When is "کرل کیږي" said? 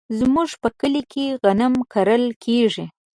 1.93-2.85